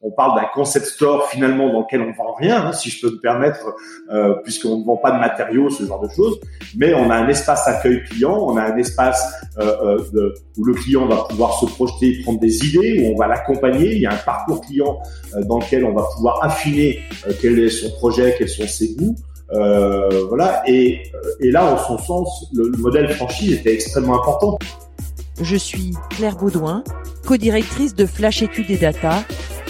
[0.00, 3.12] on parle d'un concept store finalement dans lequel on vend rien, hein, si je peux
[3.12, 3.74] me permettre,
[4.12, 6.38] euh, puisqu'on ne vend pas de matériaux, ce genre de choses.
[6.76, 9.24] Mais on a un espace accueil client, on a un espace
[9.58, 13.26] euh, euh où le client va pouvoir se projeter, prendre des idées, où on va
[13.26, 13.92] l'accompagner.
[13.92, 14.98] Il y a un parcours client
[15.34, 18.94] euh, dans lequel on va pouvoir affiner euh, quel est son projet, quels sont ses
[18.94, 19.16] goûts.
[19.50, 20.62] voilà.
[20.66, 21.02] Et,
[21.40, 24.58] et là, en son sens, le, le modèle franchise était extrêmement important.
[25.40, 26.82] Je suis Claire Baudouin,
[27.24, 29.24] co-directrice de Flash Études et Data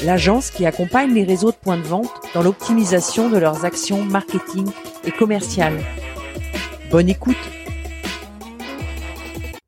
[0.04, 4.66] l'agence qui accompagne les réseaux de points de vente dans l'optimisation de leurs actions marketing
[5.04, 5.78] et commerciales.
[6.90, 7.36] Bonne écoute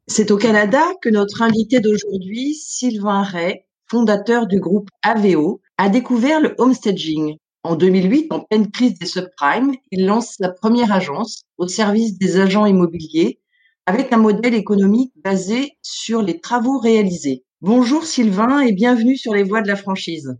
[0.07, 6.41] C'est au Canada que notre invité d'aujourd'hui, Sylvain Ray, fondateur du groupe AVO, a découvert
[6.41, 7.37] le homestaging.
[7.63, 12.39] En 2008, en pleine crise des subprimes, il lance sa première agence au service des
[12.39, 13.40] agents immobiliers
[13.91, 17.43] avec un modèle économique basé sur les travaux réalisés.
[17.61, 20.39] Bonjour Sylvain et bienvenue sur les voies de la franchise.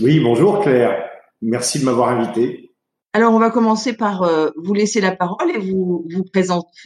[0.00, 1.02] Oui, bonjour Claire.
[1.40, 2.70] Merci de m'avoir invité.
[3.12, 6.24] Alors on va commencer par euh, vous laisser la parole et vous vous.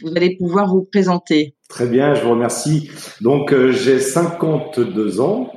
[0.01, 1.55] Vous allez pouvoir vous présenter.
[1.69, 2.89] Très bien, je vous remercie.
[3.21, 5.51] Donc euh, j'ai 52 ans,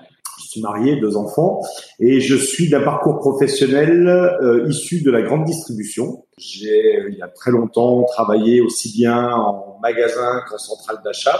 [0.50, 1.60] suis marié, deux enfants,
[2.00, 6.24] et je suis d'un parcours professionnel euh, issu de la grande distribution.
[6.38, 11.38] J'ai il y a très longtemps travaillé aussi bien en magasin qu'en centrale d'achat.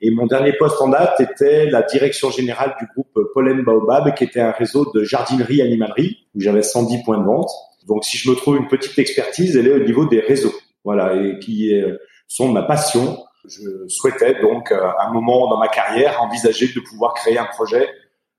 [0.00, 4.24] Et mon dernier poste en date était la direction générale du groupe Pollen Baobab, qui
[4.24, 7.50] était un réseau de jardinerie animalerie, où j'avais 110 points de vente.
[7.86, 10.54] Donc, si je me trouve une petite expertise, elle est au niveau des réseaux.
[10.84, 11.72] Voilà, et qui
[12.28, 13.18] sont ma passion.
[13.48, 17.88] Je souhaitais donc, à un moment dans ma carrière, envisager de pouvoir créer un projet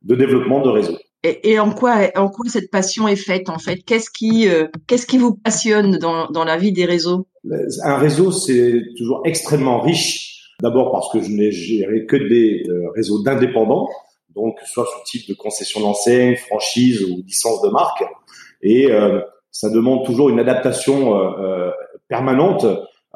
[0.04, 0.98] de développement de réseau.
[1.24, 3.80] Et, et en quoi, en quoi cette passion est faite en fait?
[3.86, 7.28] Qu'est-ce qui, euh, qu'est-ce qui vous passionne dans, dans la vie des réseaux?
[7.84, 12.90] Un réseau, c'est toujours extrêmement riche D'abord parce que je n'ai géré que des euh,
[12.94, 13.88] réseaux d'indépendants,
[14.36, 18.04] donc soit sous type de concession d'enseigne, franchise ou licence de marque.
[18.62, 19.22] Et euh,
[19.52, 21.72] ça demande toujours une adaptation euh,
[22.10, 22.66] permanente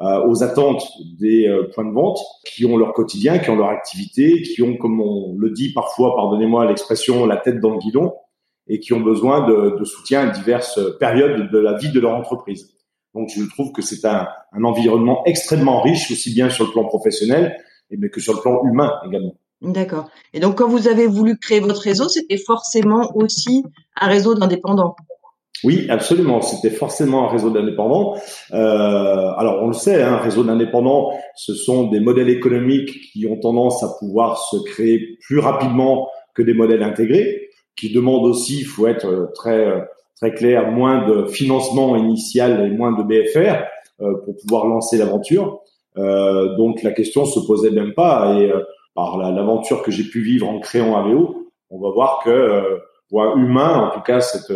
[0.00, 0.84] aux attentes
[1.20, 5.00] des points de vente qui ont leur quotidien, qui ont leur activité, qui ont, comme
[5.00, 8.12] on le dit parfois, pardonnez-moi l'expression, la tête dans le guidon
[8.66, 12.14] et qui ont besoin de, de soutien à diverses périodes de la vie de leur
[12.14, 12.74] entreprise.
[13.14, 16.84] Donc, je trouve que c'est un, un, environnement extrêmement riche, aussi bien sur le plan
[16.84, 17.56] professionnel,
[17.90, 19.34] mais que sur le plan humain également.
[19.62, 20.10] D'accord.
[20.32, 23.64] Et donc, quand vous avez voulu créer votre réseau, c'était forcément aussi
[23.96, 24.96] un réseau d'indépendants?
[25.64, 26.40] Oui, absolument.
[26.42, 28.14] C'était forcément un réseau d'indépendants.
[28.52, 33.26] Euh, alors, on le sait, un hein, réseau d'indépendants, ce sont des modèles économiques qui
[33.26, 38.60] ont tendance à pouvoir se créer plus rapidement que des modèles intégrés, qui demandent aussi,
[38.60, 39.84] il faut être très
[40.16, 43.64] très clair, moins de financement initial et moins de BFR
[44.00, 45.60] euh, pour pouvoir lancer l'aventure.
[45.96, 48.34] Euh, donc la question se posait même pas.
[48.38, 48.62] Et euh,
[48.94, 52.78] par l'aventure que j'ai pu vivre en créant AVO, on va voir que euh,
[53.10, 54.52] point humain, en tout cas, cette,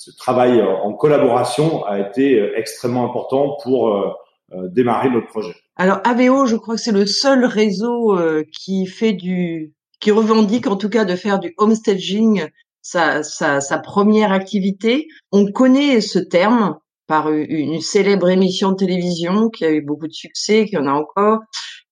[0.00, 4.16] ce travail en collaboration a été extrêmement important pour
[4.52, 5.56] démarrer notre projet.
[5.74, 8.16] Alors AVO, je crois que c'est le seul réseau
[8.52, 12.46] qui fait du qui revendique en tout cas de faire du homestaging
[12.80, 15.08] sa, sa, sa première activité.
[15.32, 20.12] On connaît ce terme par une célèbre émission de télévision qui a eu beaucoup de
[20.12, 21.40] succès, qui en a encore.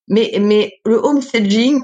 [0.08, 1.82] Mais, mais le homestaging,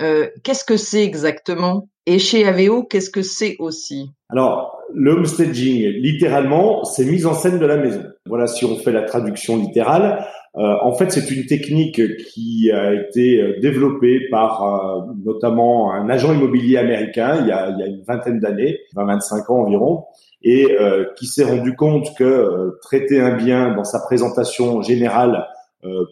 [0.00, 1.88] euh, qu'est-ce que c'est exactement?
[2.06, 4.10] Et chez AVO, qu'est-ce que c'est aussi?
[4.28, 8.02] Alors, le homestaging, littéralement, c'est mise en scène de la maison.
[8.26, 10.26] Voilà, si on fait la traduction littérale.
[10.56, 16.10] Euh, en fait, c'est une technique qui a été euh, développée par euh, notamment un
[16.10, 20.04] agent immobilier américain il y a, il y a une vingtaine d'années, 20-25 ans environ,
[20.42, 20.76] et
[21.16, 25.46] qui s'est rendu compte que traiter un bien dans sa présentation générale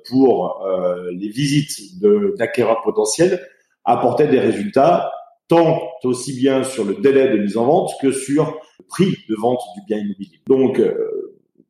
[0.09, 0.65] pour
[1.11, 2.01] les visites
[2.39, 3.41] d'acquéreurs potentiels
[3.85, 5.11] apportait des résultats
[5.51, 9.35] tant aussi bien sur le délai de mise en vente que sur le prix de
[9.37, 10.41] vente du bien immobilier.
[10.47, 10.81] Donc,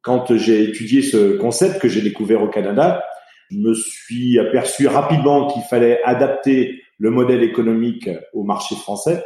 [0.03, 3.03] quand j'ai étudié ce concept que j'ai découvert au Canada,
[3.51, 9.25] je me suis aperçu rapidement qu'il fallait adapter le modèle économique au marché français,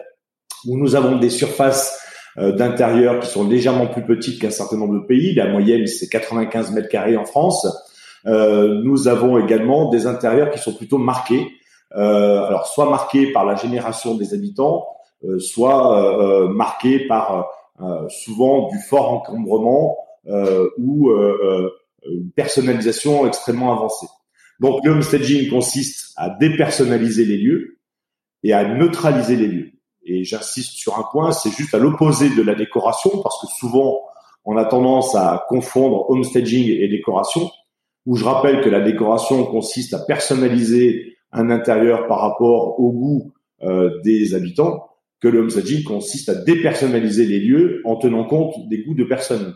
[0.67, 2.01] où nous avons des surfaces
[2.39, 5.35] euh, d'intérieur qui sont légèrement plus petites qu'un certain nombre de pays.
[5.35, 7.67] La moyenne, c'est 95 mètres carrés en France.
[8.27, 11.47] Euh, nous avons également des intérieurs qui sont plutôt marqués.
[11.95, 14.87] Euh, alors, soit marqués par la génération des habitants,
[15.39, 17.49] soit marqués par
[18.11, 19.97] souvent du fort encombrement
[20.77, 24.07] ou une personnalisation extrêmement avancée.
[24.61, 27.79] Donc le homestaging consiste à dépersonnaliser les lieux
[28.43, 29.73] et à neutraliser les lieux.
[30.05, 34.03] Et j'insiste sur un point, c'est juste à l'opposé de la décoration, parce que souvent
[34.45, 37.51] on a tendance à confondre homestaging et décoration,
[38.05, 43.33] où je rappelle que la décoration consiste à personnaliser un intérieur par rapport au goût
[43.63, 44.89] euh, des habitants,
[45.21, 49.55] que le homestaging consiste à dépersonnaliser les lieux en tenant compte des goûts de personnes.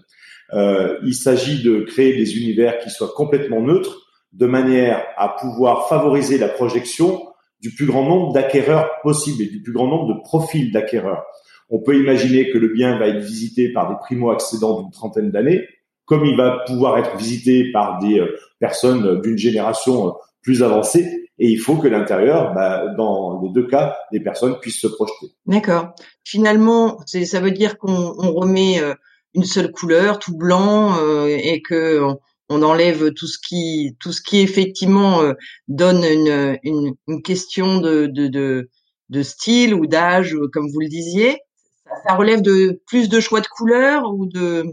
[0.54, 5.88] Euh, il s'agit de créer des univers qui soient complètement neutres, de manière à pouvoir
[5.88, 7.22] favoriser la projection
[7.60, 11.24] du plus grand nombre d'acquéreurs possibles et du plus grand nombre de profils d'acquéreurs.
[11.70, 15.66] On peut imaginer que le bien va être visité par des primo-accédants d'une trentaine d'années,
[16.06, 21.27] comme il va pouvoir être visité par des euh, personnes d'une génération euh, plus avancée,
[21.38, 25.28] et il faut que l'intérieur, bah, dans les deux cas, les personnes puissent se projeter.
[25.46, 25.94] D'accord.
[26.24, 28.94] Finalement, ça veut dire qu'on remet euh,
[29.34, 30.96] une seule couleur, tout blanc,
[31.26, 32.00] et que
[32.48, 35.34] on enlève tout ce qui tout ce qui effectivement euh,
[35.68, 38.70] donne une, une, une, question de, de, de,
[39.10, 41.38] de style ou d'âge, comme vous le disiez.
[42.06, 44.64] Ça, relève de plus de choix de couleurs ou de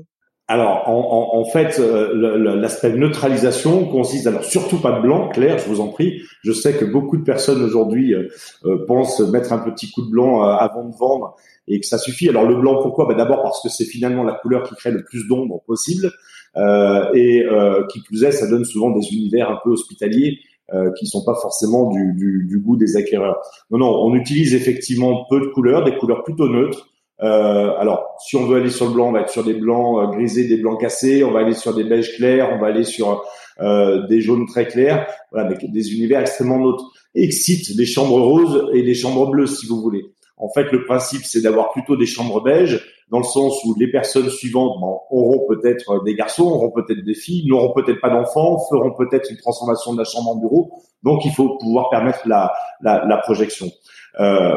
[0.48, 5.68] alors, en, en, fait, euh, l'aspect neutralisation consiste, alors surtout pas de blanc, clair, je
[5.68, 6.22] vous en prie.
[6.44, 10.44] Je sais que beaucoup de personnes aujourd'hui euh, pensent mettre un petit coup de blanc
[10.44, 11.36] avant de vendre
[11.68, 12.30] et que ça suffit.
[12.30, 13.08] Alors le blanc, pourquoi?
[13.08, 16.12] Bah, D'abord parce que c'est finalement la couleur qui crée le plus d'ombre possible.
[16.58, 20.40] Euh, et euh, qui plus est, ça donne souvent des univers un peu hospitaliers
[20.74, 23.42] euh, qui sont pas forcément du, du, du, goût des acquéreurs.
[23.72, 26.90] Non, non, on utilise effectivement peu de couleurs, des couleurs plutôt neutres.
[27.22, 30.00] Euh, alors, si on veut aller sur le blanc, on va être sur des blancs
[30.00, 31.24] euh, grisés, des blancs cassés.
[31.24, 33.24] On va aller sur des beiges clairs, on va aller sur
[33.62, 35.08] euh, des jaunes très clairs.
[35.32, 36.86] Voilà, avec des univers extrêmement neutres.
[37.14, 40.06] Excite des chambres roses et des chambres bleues, si vous voulez.
[40.38, 43.90] En fait, le principe, c'est d'avoir plutôt des chambres beiges dans le sens où les
[43.90, 44.78] personnes suivantes
[45.10, 49.38] auront peut-être des garçons, auront peut-être des filles, n'auront peut-être pas d'enfants, feront peut-être une
[49.38, 50.72] transformation de la chambre en bureau.
[51.04, 52.52] Donc, il faut pouvoir permettre la,
[52.82, 53.68] la, la projection.
[54.20, 54.56] Euh,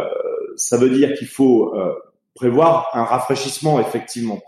[0.57, 1.93] ça veut dire qu'il faut euh,
[2.39, 4.39] prévoir un rafraîchissement, effectivement.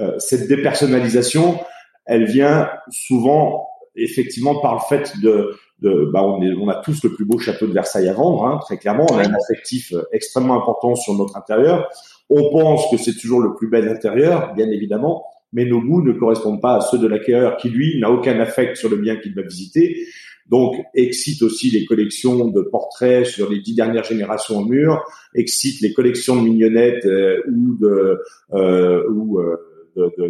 [0.00, 1.58] Euh, cette dépersonnalisation,
[2.04, 7.02] elle vient souvent effectivement par le fait de, de bah on, est, on, a tous
[7.04, 9.06] le plus beau château de Versailles à vendre, hein, très clairement.
[9.10, 11.88] On a un affectif extrêmement important sur notre intérieur.
[12.28, 15.24] On pense que c'est toujours le plus bel intérieur, bien évidemment,
[15.56, 18.76] mais nos goûts ne correspondent pas à ceux de l'acquéreur qui, lui, n'a aucun affect
[18.76, 20.06] sur le bien qu'il va visiter.
[20.50, 25.02] Donc, excite aussi les collections de portraits sur les dix dernières générations au mur,
[25.34, 28.20] excite les collections de mignonnettes euh, ou de
[28.52, 29.56] euh, ou euh,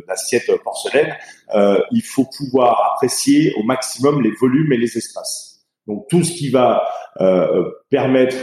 [0.06, 1.12] d'assiettes porcelaine.
[1.56, 5.67] Euh, il faut pouvoir apprécier au maximum les volumes et les espaces.
[5.88, 6.84] Donc, tout ce qui va
[7.20, 8.37] euh, permettre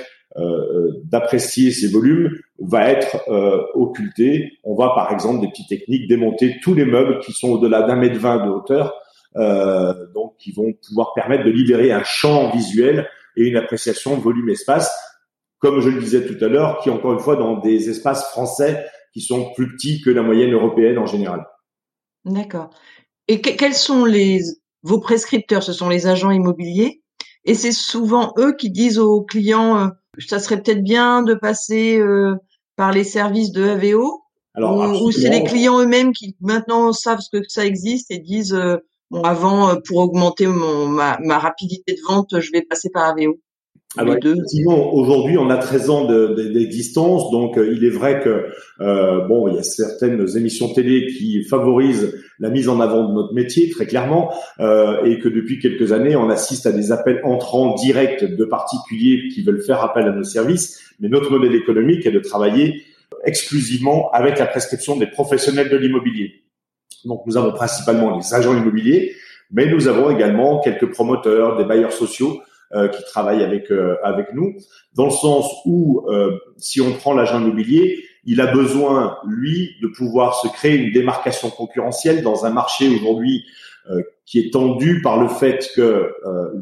[1.03, 2.31] d'apprécier ces volumes
[2.65, 4.60] va être euh, occulté.
[4.63, 7.95] On va par exemple des petites techniques démonter tous les meubles qui sont au-delà d'un
[7.95, 8.94] mètre vingt de hauteur,
[9.36, 14.92] euh, donc qui vont pouvoir permettre de libérer un champ visuel et une appréciation volume-espace,
[15.60, 18.86] comme je le disais tout à l'heure, qui encore une fois dans des espaces français
[19.13, 21.45] qui sont plus petits que la moyenne européenne en général.
[22.25, 22.69] D'accord.
[23.27, 24.42] Et quels sont les
[24.83, 25.63] vos prescripteurs?
[25.63, 27.01] Ce sont les agents immobiliers,
[27.45, 32.36] et c'est souvent eux qui disent aux clients ça serait peut-être bien de passer euh,
[32.75, 34.23] par les services de AVO
[34.53, 38.53] Alors, ou, c'est les clients eux-mêmes qui maintenant savent ce que ça existe et disent
[38.53, 38.77] euh,
[39.11, 43.09] bon avant euh, pour augmenter mon, ma, ma rapidité de vente je vais passer par
[43.09, 43.39] AVO
[43.95, 48.47] alors, effectivement, aujourd'hui, on a 13 ans d'existence, donc euh, il est vrai que
[48.81, 53.14] euh, bon, il y a certaines émissions télé qui favorisent la mise en avant de
[53.14, 57.21] notre métier, très clairement, euh, et que depuis quelques années, on assiste à des appels
[57.23, 60.81] entrants directs de particuliers qui veulent faire appel à nos services.
[61.00, 62.83] Mais notre modèle économique est de travailler
[63.26, 66.42] exclusivement avec la prescription des professionnels de l'immobilier.
[67.06, 69.14] Donc, nous avons principalement les agents immobiliers,
[69.52, 72.42] mais nous avons également quelques promoteurs, des bailleurs sociaux
[72.87, 74.56] qui travaille avec euh, avec nous,
[74.95, 79.87] dans le sens où euh, si on prend l'agent immobilier, il a besoin lui de
[79.87, 83.44] pouvoir se créer une démarcation concurrentielle dans un marché aujourd'hui
[84.25, 86.09] qui est tendu par le fait que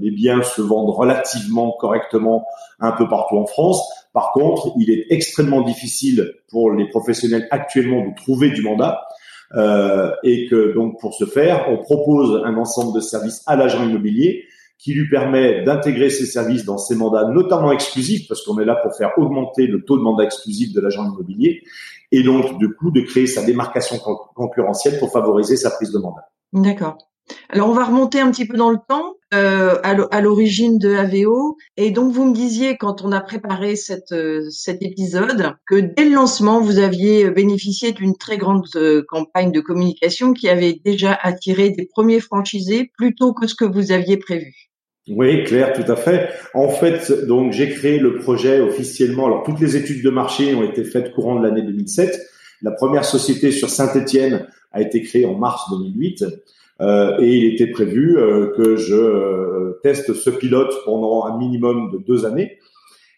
[0.02, 2.48] les biens se vendent relativement correctement
[2.80, 3.88] un peu partout en France.
[4.12, 9.04] Par contre, il est extrêmement difficile pour les professionnels actuellement de trouver du mandat.
[9.54, 13.84] Euh, et que donc pour ce faire, on propose un ensemble de services à l'agent
[13.84, 14.46] immobilier
[14.82, 18.76] qui lui permet d'intégrer ses services dans ses mandats, notamment exclusifs, parce qu'on est là
[18.76, 21.62] pour faire augmenter le taux de mandat exclusif de l'agent immobilier,
[22.12, 23.98] et donc du coup de créer sa démarcation
[24.36, 26.28] concurrentielle pour favoriser sa prise de mandat.
[26.54, 26.98] D'accord.
[27.50, 31.56] Alors on va remonter un petit peu dans le temps, euh, à l'origine de AVO.
[31.78, 33.76] Et donc vous me disiez quand on a préparé
[34.12, 39.54] euh, cet épisode que dès le lancement vous aviez bénéficié d'une très grande euh, campagne
[39.54, 43.94] de communication qui avait déjà attiré des premiers franchisés plus tôt que ce que vous
[43.94, 44.71] aviez prévu.
[45.08, 46.30] Oui, Claire, tout à fait.
[46.54, 49.26] En fait, donc j'ai créé le projet officiellement.
[49.26, 52.20] Alors toutes les études de marché ont été faites courant de l'année 2007.
[52.62, 56.24] La première société sur Saint-Étienne a été créée en mars 2008.
[56.82, 61.92] Euh, et il était prévu euh, que je euh, teste ce pilote pendant un minimum
[61.92, 62.58] de deux années.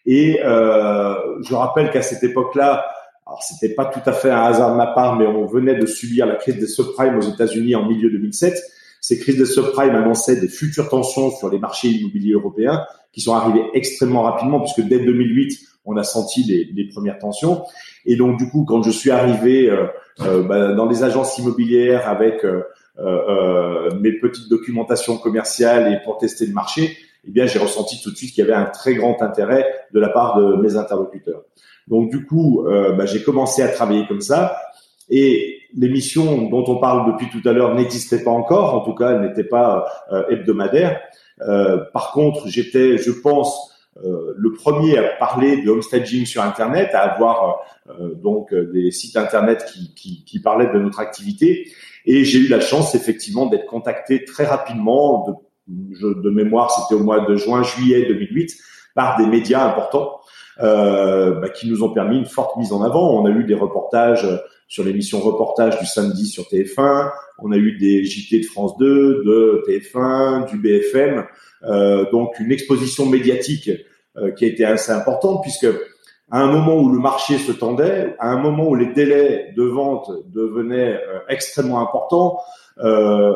[0.06, 2.84] Et je rappelle qu'à cette époque-là,
[3.26, 5.86] alors c'était pas tout à fait un hasard de ma part, mais on venait de
[5.86, 8.54] subir la crise des subprimes aux États-Unis en milieu 2007.
[9.04, 13.34] Ces crises des subprimes annonçaient des futures tensions sur les marchés immobiliers européens qui sont
[13.34, 17.64] arrivées extrêmement rapidement puisque dès 2008, on a senti les, premières tensions.
[18.06, 22.46] Et donc du coup, quand je suis arrivé euh, bah, dans les agences immobilières avec
[22.46, 22.62] euh,
[22.98, 26.96] euh, mes petites documentations commerciales et pour tester le marché,
[27.26, 30.00] eh bien, j'ai ressenti tout de suite qu'il y avait un très grand intérêt de
[30.00, 31.42] la part de mes interlocuteurs.
[31.88, 34.56] Donc, du coup, euh, bah, j'ai commencé à travailler comme ça.
[35.10, 39.12] Et l'émission dont on parle depuis tout à l'heure n'existait pas encore, en tout cas,
[39.12, 41.00] elle n'était pas euh, hebdomadaire.
[41.42, 47.12] Euh, par contre, j'étais, je pense, le premier à parler de homestaging sur Internet, à
[47.12, 47.60] avoir
[48.16, 51.70] donc des sites Internet qui, qui, qui parlaient de notre activité.
[52.04, 55.24] Et j'ai eu la chance effectivement d'être contacté très rapidement,
[55.68, 58.56] de, de mémoire c'était au mois de juin-juillet 2008,
[58.94, 60.20] par des médias importants
[60.60, 63.20] euh, bah, qui nous ont permis une forte mise en avant.
[63.20, 64.26] On a eu des reportages
[64.68, 68.86] sur l'émission reportage du samedi sur TF1, on a eu des JT de France 2,
[69.24, 71.24] de TF1, du BFM,
[71.64, 73.70] euh, donc une exposition médiatique
[74.16, 75.66] euh, qui a été assez importante puisque
[76.30, 79.62] à un moment où le marché se tendait, à un moment où les délais de
[79.64, 82.38] vente devenaient euh, extrêmement importants,
[82.78, 83.32] euh,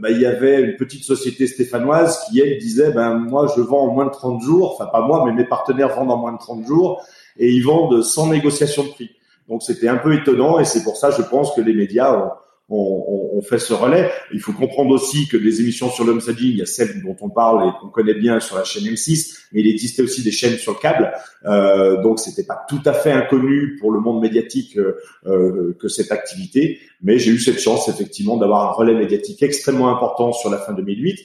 [0.00, 3.88] bah, il y avait une petite société stéphanoise qui elle disait ben moi je vends
[3.88, 6.38] en moins de 30 jours, enfin pas moi mais mes partenaires vendent en moins de
[6.38, 7.02] 30 jours
[7.36, 9.10] et ils vendent sans négociation de prix.
[9.48, 12.30] Donc c'était un peu étonnant et c'est pour ça je pense que les médias ont,
[12.68, 14.10] on, on, fait ce relais.
[14.32, 17.28] Il faut comprendre aussi que des émissions sur l'homestaging, il y a celle dont on
[17.28, 20.56] parle et qu'on connaît bien sur la chaîne M6, mais il existait aussi des chaînes
[20.56, 21.12] sur le câble.
[21.44, 24.96] Euh, donc c'était pas tout à fait inconnu pour le monde médiatique euh,
[25.26, 29.94] euh, que cette activité, mais j'ai eu cette chance effectivement d'avoir un relais médiatique extrêmement
[29.94, 31.18] important sur la fin 2008,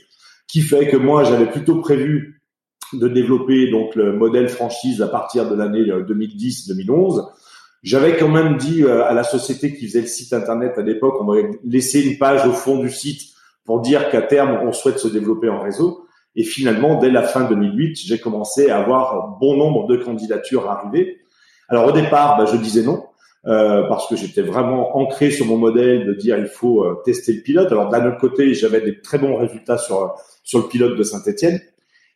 [0.47, 2.41] qui fait que moi j'avais plutôt prévu
[2.91, 7.27] de développer donc le modèle franchise à partir de l'année 2010-2011.
[7.81, 11.15] J'avais quand même dit euh, à la société qui faisait le site internet à l'époque,
[11.21, 13.21] on va laisser une page au fond du site
[13.65, 16.05] pour dire qu'à terme, on souhaite se développer en réseau.
[16.35, 21.19] Et finalement, dès la fin 2008, j'ai commencé à avoir bon nombre de candidatures arriver.
[21.67, 23.05] Alors au départ, bah, je disais non.
[23.47, 27.31] Euh, parce que j'étais vraiment ancré sur mon modèle de dire il faut euh, tester
[27.31, 27.71] le pilote.
[27.71, 31.61] Alors d'un autre côté, j'avais des très bons résultats sur sur le pilote de Saint-Étienne.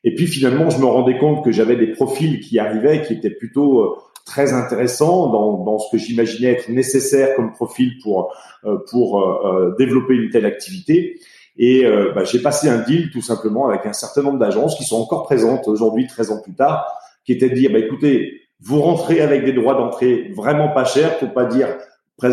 [0.03, 3.29] Et puis finalement, je me rendais compte que j'avais des profils qui arrivaient qui étaient
[3.29, 8.33] plutôt euh, très intéressant dans, dans ce que j'imaginais être nécessaire comme profil pour
[8.65, 11.19] euh, pour euh, euh, développer une telle activité.
[11.57, 14.99] Et bah, j'ai passé un deal tout simplement avec un certain nombre d'agences qui sont
[14.99, 16.91] encore présentes aujourd'hui, 13 ans plus tard,
[17.25, 21.19] qui était de dire, bah, écoutez, vous rentrez avec des droits d'entrée vraiment pas chers,
[21.19, 21.67] pour pas dire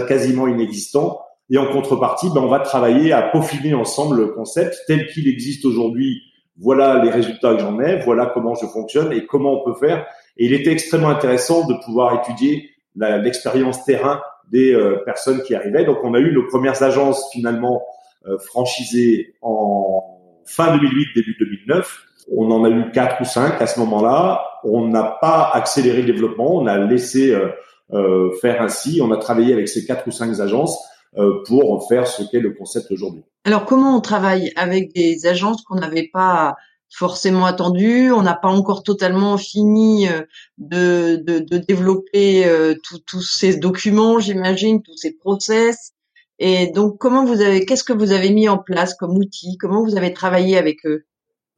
[0.08, 1.20] quasiment inexistants,
[1.50, 5.66] et en contrepartie, bah, on va travailler à peaufiner ensemble le concept tel qu'il existe
[5.66, 6.22] aujourd'hui.
[6.58, 10.06] Voilà les résultats que j'en ai, voilà comment je fonctionne et comment on peut faire
[10.36, 14.20] et il était extrêmement intéressant de pouvoir étudier l'expérience terrain
[14.50, 15.84] des euh, personnes qui arrivaient.
[15.84, 17.82] Donc, on a eu nos premières agences finalement
[18.26, 20.02] euh, franchisées en
[20.46, 22.06] fin 2008, début 2009.
[22.36, 24.42] On en a eu quatre ou cinq à ce moment-là.
[24.64, 26.56] On n'a pas accéléré le développement.
[26.56, 27.36] On a laissé
[27.92, 29.00] euh, faire ainsi.
[29.02, 30.78] On a travaillé avec ces quatre ou cinq agences
[31.48, 33.24] pour faire ce qu'est le concept aujourd'hui.
[33.44, 36.54] Alors, comment on travaille avec des agences qu'on n'avait pas
[36.90, 38.10] forcément attendu.
[38.12, 40.22] On n'a pas encore totalement fini euh,
[40.58, 42.74] de, de, développer euh,
[43.06, 45.92] tous ces documents, j'imagine, tous ces process.
[46.38, 49.56] Et donc, comment vous avez, qu'est-ce que vous avez mis en place comme outil?
[49.58, 51.04] Comment vous avez travaillé avec eux?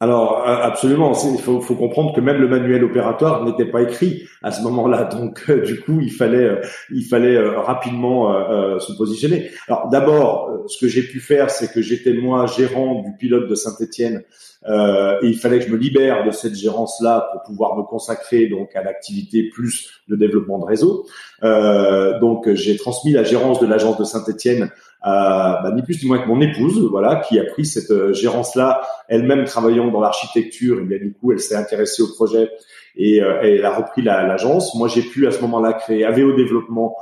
[0.02, 4.50] Alors absolument, il faut, faut, comprendre que même le manuel opératoire n'était pas écrit à
[4.50, 8.32] ce moment-là, donc euh, du coup il fallait euh, il fallait euh, rapidement
[8.80, 9.52] se positionner.
[9.68, 13.54] Alors d'abord, ce que j'ai pu faire, c'est que j'étais moi gérant du pilote de
[13.54, 14.25] Saint-Étienne
[14.66, 18.75] et il fallait que je me libère de cette gérance-là pour pouvoir me consacrer donc
[18.75, 21.06] à l'activité plus de développement de réseau.
[22.21, 24.71] donc j'ai transmis la gérance de l'agence de Saint-Étienne
[25.04, 28.82] bah, ni plus ni moins que mon épouse, voilà, qui a pris cette euh, gérance-là,
[29.09, 30.80] elle-même travaillant dans l'architecture.
[30.80, 32.50] Et bien du coup, elle s'est intéressée au projet
[32.97, 34.75] et, elle a repris l'agence.
[34.75, 36.97] Moi, j'ai pu à ce moment-là créer AVO Développement,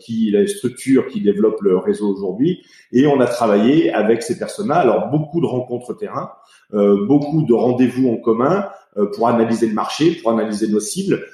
[0.00, 4.38] qui est la structure qui développe le réseau aujourd'hui, et on a travaillé avec ces
[4.38, 4.74] personnes-là.
[4.74, 6.32] Alors beaucoup de rencontres terrain,
[6.72, 8.66] beaucoup de rendez-vous en commun
[9.14, 11.24] pour analyser le marché, pour analyser nos cibles.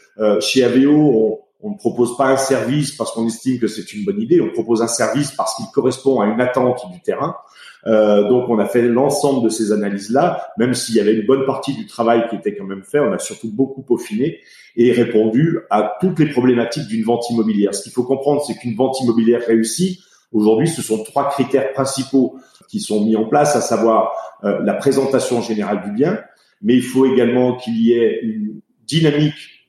[0.41, 4.21] chez AVO, on, ne propose pas un service parce qu'on estime que c'est une bonne
[4.21, 4.41] idée.
[4.41, 7.37] On propose un service parce qu'il correspond à une attente du terrain.
[7.87, 11.45] Euh, donc, on a fait l'ensemble de ces analyses-là, même s'il y avait une bonne
[11.47, 13.01] partie du travail qui était quand même fait.
[13.01, 14.41] On a surtout beaucoup peaufiné
[14.77, 17.75] et répondu à toutes les problématiques d'une vente immobilière.
[17.75, 20.01] Ce qu'il faut comprendre, c'est qu'une vente immobilière réussie,
[20.33, 22.37] aujourd'hui, ce sont trois critères principaux
[22.69, 24.13] qui sont mis en place, à savoir
[24.45, 26.19] euh, la présentation générale du bien,
[26.63, 29.62] mais il faut également qu'il y ait une dynamique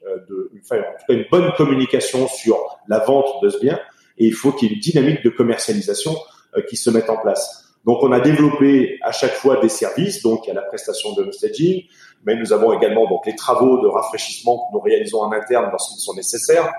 [0.63, 3.79] enfin, en tout cas une bonne communication sur la vente de ce bien,
[4.17, 6.15] et il faut qu'il y ait une dynamique de commercialisation
[6.57, 7.63] euh, qui se mette en place.
[7.85, 10.21] Donc, on a développé à chaque fois des services.
[10.21, 11.83] Donc, il y a la prestation de staging,
[12.25, 15.99] mais nous avons également donc les travaux de rafraîchissement que nous réalisons en interne lorsqu'ils
[15.99, 16.71] sont nécessaires.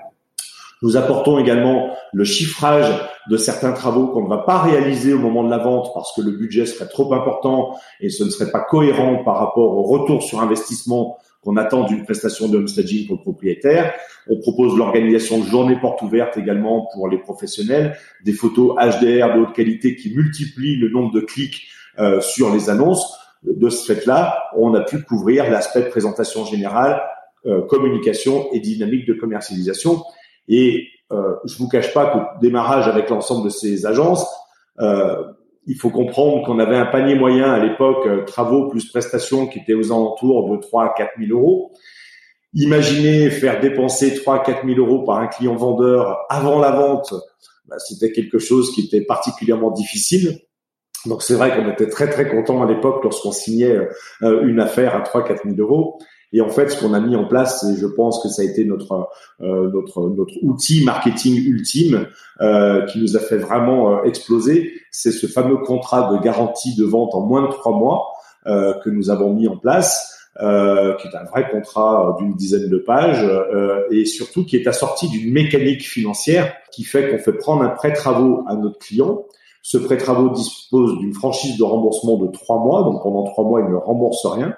[0.83, 2.93] Nous apportons également le chiffrage
[3.31, 6.21] de certains travaux qu'on ne va pas réaliser au moment de la vente parce que
[6.21, 10.23] le budget serait trop important et ce ne serait pas cohérent par rapport au retour
[10.23, 13.93] sur investissement qu'on attend d'une prestation de homestaging pour le propriétaire.
[14.29, 19.41] On propose l'organisation de journées portes ouvertes également pour les professionnels, des photos HDR de
[19.43, 23.19] haute qualité qui multiplient le nombre de clics euh, sur les annonces.
[23.43, 27.03] De ce fait-là, on a pu couvrir l'aspect présentation générale,
[27.47, 30.03] euh, communication et dynamique de commercialisation.
[30.49, 34.27] Et euh, je vous cache pas qu'au démarrage avec l'ensemble de ces agences,
[34.81, 35.23] euh,
[35.67, 39.61] il faut comprendre qu'on avait un panier moyen à l'époque, euh, travaux plus prestations, qui
[39.61, 41.73] était aux alentours de 3 à 4 000 euros.
[42.53, 47.15] Imaginez faire dépenser 3 à 4 000 euros par un client vendeur avant la vente,
[47.67, 50.41] bah, c'était quelque chose qui était particulièrement difficile.
[51.07, 53.77] Donc c'est vrai qu'on était très très content à l'époque lorsqu'on signait
[54.23, 55.99] euh, une affaire à 3 4 000 euros.
[56.35, 58.45] Et en fait, ce qu'on a mis en place, et je pense que ça a
[58.45, 59.09] été notre
[59.41, 62.09] euh, notre notre outil marketing ultime
[62.41, 66.85] euh, qui nous a fait vraiment euh, exploser, c'est ce fameux contrat de garantie de
[66.85, 68.09] vente en moins de trois mois
[68.49, 70.11] euh, que nous avons mis en place.
[70.43, 74.67] Euh, qui est un vrai contrat d'une dizaine de pages euh, et surtout qui est
[74.67, 79.27] assorti d'une mécanique financière qui fait qu'on fait prendre un prêt travaux à notre client.
[79.63, 83.61] Ce prêt travaux dispose d'une franchise de remboursement de trois mois, donc pendant trois mois
[83.61, 84.57] il ne rembourse rien.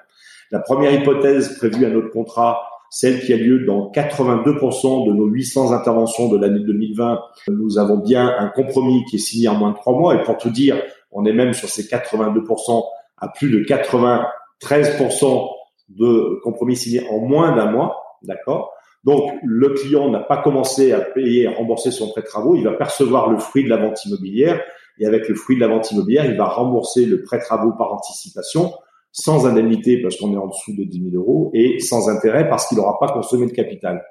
[0.51, 5.25] La première hypothèse prévue à notre contrat, celle qui a lieu dans 82% de nos
[5.25, 9.71] 800 interventions de l'année 2020, nous avons bien un compromis qui est signé en moins
[9.71, 10.15] de trois mois.
[10.15, 10.81] Et pour tout dire,
[11.11, 12.83] on est même sur ces 82%
[13.17, 15.49] à plus de 93%
[15.89, 18.01] de compromis signés en moins d'un mois.
[18.23, 18.71] D'accord?
[19.03, 22.55] Donc, le client n'a pas commencé à payer, à rembourser son prêt travaux.
[22.55, 24.61] Il va percevoir le fruit de la vente immobilière.
[24.99, 27.93] Et avec le fruit de la vente immobilière, il va rembourser le prêt travaux par
[27.93, 28.73] anticipation
[29.19, 32.67] sans indemnité parce qu'on est en dessous de 10 000 euros et sans intérêt parce
[32.67, 34.03] qu'il n'aura pas consommé de capital.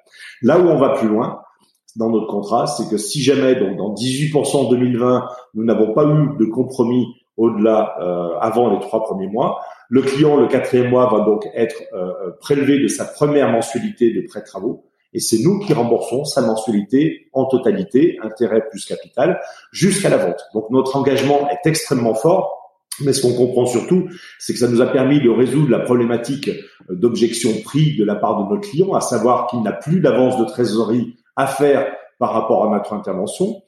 [0.43, 1.41] Là où on va plus loin
[1.95, 6.05] dans notre contrat, c'est que si jamais, donc dans 18% en 2020, nous n'avons pas
[6.05, 11.09] eu de compromis au-delà euh, avant les trois premiers mois, le client, le quatrième mois,
[11.09, 14.87] va donc être euh, euh, prélevé de sa première mensualité de prêt travaux.
[15.15, 19.41] Et c'est nous qui remboursons sa mensualité en totalité, intérêt plus capital,
[19.71, 20.43] jusqu'à la vente.
[20.53, 22.66] Donc notre engagement est extrêmement fort
[23.01, 26.51] mais ce qu'on comprend surtout, c'est que ça nous a permis de résoudre la problématique
[26.89, 30.45] d'objection prix de la part de notre client, à savoir qu'il n'a plus d'avance de
[30.45, 31.87] trésorerie à faire
[32.19, 33.63] par rapport à notre intervention.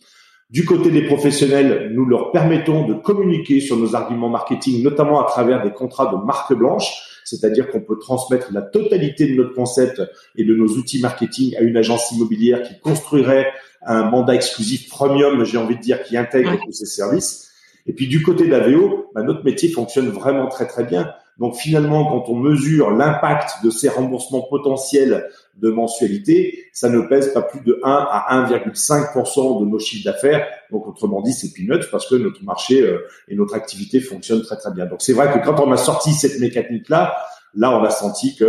[0.51, 5.29] Du côté des professionnels, nous leur permettons de communiquer sur nos arguments marketing, notamment à
[5.29, 10.01] travers des contrats de marque blanche, c'est-à-dire qu'on peut transmettre la totalité de notre concept
[10.37, 15.45] et de nos outils marketing à une agence immobilière qui construirait un mandat exclusif premium,
[15.45, 17.48] j'ai envie de dire, qui intègre tous ces services.
[17.89, 21.13] Et puis du côté d'Aveo, bah, notre métier fonctionne vraiment très très bien.
[21.39, 27.33] Donc finalement, quand on mesure l'impact de ces remboursements potentiels de mensualité, ça ne pèse
[27.33, 30.47] pas plus de 1 à 1,5% de nos chiffres d'affaires.
[30.71, 34.57] Donc autrement dit, c'est peanuts parce que notre marché euh, et notre activité fonctionnent très
[34.57, 34.87] très bien.
[34.87, 37.17] Donc c'est vrai que quand on a sorti cette mécanique-là,
[37.55, 38.45] là on a senti que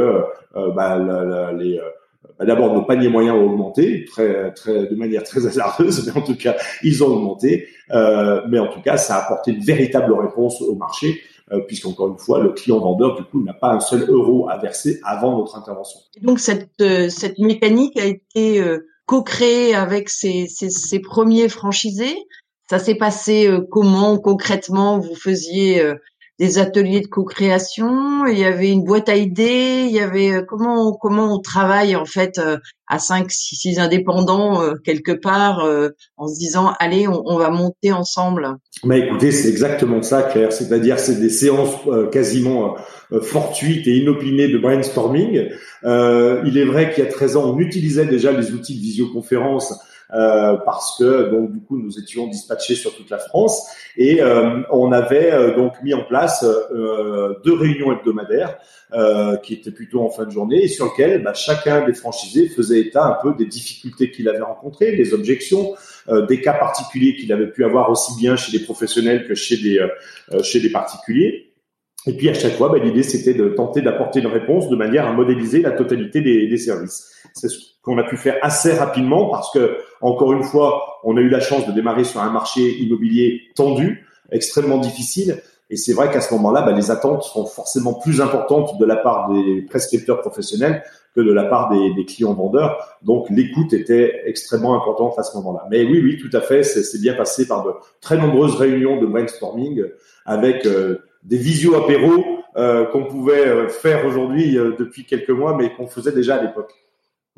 [0.55, 0.97] euh, bah,
[1.53, 1.83] les, euh,
[2.39, 6.23] bah, d'abord nos paniers moyens ont augmenté très, très, de manière très hasardeuse, mais en
[6.23, 7.67] tout cas ils ont augmenté.
[7.91, 11.21] Euh, mais en tout cas, ça a apporté une véritable réponse au marché,
[11.51, 14.57] euh, puisqu'encore une fois, le client vendeur du coup n'a pas un seul euro à
[14.57, 15.99] verser avant notre intervention.
[16.21, 22.15] donc cette euh, cette mécanique a été euh, co-créée avec ces, ces, ces premiers franchisés.
[22.69, 25.83] Ça s'est passé comment concrètement Vous faisiez
[26.39, 30.41] des ateliers de co-création, il y avait une boîte à idées, il y avait euh,
[30.41, 35.67] comment comment on travaille en fait euh, à 5 6 indépendants euh, quelque part
[36.15, 38.55] en se disant allez on, va monter ensemble.
[38.85, 41.75] Mais écoutez, c'est exactement ça Claire, c'est-à-dire c'est des séances
[42.11, 42.75] quasiment
[43.21, 45.49] fortuites et inopinées de brainstorming.
[45.83, 49.73] il est vrai qu'il y a 13 ans, on utilisait déjà les outils de visioconférence
[50.11, 54.61] euh, parce que donc du coup nous étions dispatchés sur toute la France et euh,
[54.71, 56.43] on avait euh, donc mis en place
[57.43, 58.57] deux réunions hebdomadaires
[59.43, 62.79] qui étaient plutôt en fin de journée et sur lesquelles bah, chacun des franchisés faisait
[62.79, 65.75] état un peu des difficultés qu'il avait rencontrées, des objections,
[66.27, 69.87] des cas particuliers qu'il avait pu avoir aussi bien chez des professionnels que chez des
[70.41, 71.53] chez des particuliers.
[72.07, 75.07] Et puis à chaque fois, bah, l'idée c'était de tenter d'apporter une réponse de manière
[75.07, 77.11] à modéliser la totalité des, des services.
[77.81, 81.39] Qu'on a pu faire assez rapidement parce que, encore une fois, on a eu la
[81.39, 85.41] chance de démarrer sur un marché immobilier tendu, extrêmement difficile.
[85.71, 88.95] Et c'est vrai qu'à ce moment-là, bah, les attentes sont forcément plus importantes de la
[88.95, 90.83] part des prescripteurs professionnels
[91.15, 92.97] que de la part des, des clients vendeurs.
[93.03, 95.67] Donc l'écoute était extrêmement importante à ce moment-là.
[95.69, 99.05] Mais oui, oui, tout à fait, c'est bien passé par de très nombreuses réunions de
[99.05, 99.83] brainstorming
[100.25, 102.23] avec euh, des visio apéros
[102.55, 106.73] euh, qu'on pouvait euh, faire aujourd'hui depuis quelques mois, mais qu'on faisait déjà à l'époque.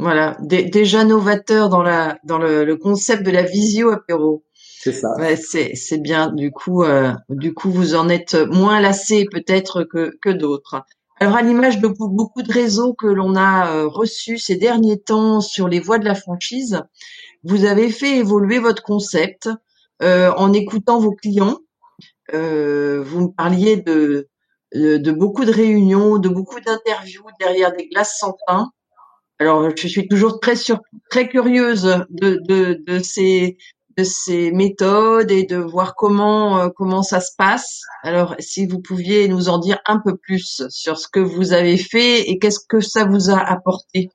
[0.01, 4.43] Voilà, déjà novateur dans la dans le, le, concept de la visio apéro.
[4.55, 5.13] C'est ça.
[5.19, 6.31] Ouais, c'est bien.
[6.31, 10.83] Du coup, euh, du coup, vous en êtes moins lassé peut-être que que d'autres.
[11.19, 15.39] Alors, à l'image de beaucoup de réseaux que l'on a euh, reçus ces derniers temps
[15.39, 16.81] sur les voies de la franchise,
[17.43, 19.47] vous avez fait évoluer votre concept
[20.01, 21.59] euh, en écoutant vos clients.
[22.33, 24.29] Euh, vous me parliez de,
[24.73, 28.71] de, de beaucoup de réunions, de beaucoup d'interviews derrière des glaces sans pain.
[29.41, 32.99] Alors, je suis toujours très curieuse de
[34.03, 37.81] ces méthodes et de voir comment euh, comment ça se passe.
[38.03, 41.77] Alors, si vous pouviez nous en dire un peu plus sur ce que vous avez
[41.77, 44.11] fait et qu'est-ce que ça vous a apporté.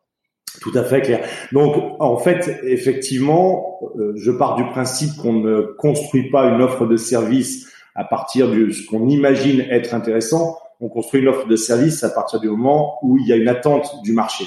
[0.61, 1.29] Tout à fait clair.
[1.51, 6.87] Donc, en fait, effectivement, euh, je pars du principe qu'on ne construit pas une offre
[6.87, 10.57] de service à partir de ce qu'on imagine être intéressant.
[10.79, 13.49] On construit une offre de service à partir du moment où il y a une
[13.49, 14.45] attente du marché.